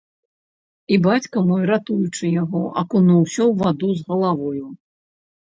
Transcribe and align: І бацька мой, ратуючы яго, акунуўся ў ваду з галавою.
І 0.95 0.97
бацька 1.07 1.43
мой, 1.49 1.61
ратуючы 1.71 2.25
яго, 2.43 2.63
акунуўся 2.83 3.37
ў 3.51 3.53
ваду 3.61 3.89
з 4.01 4.09
галавою. 4.11 4.65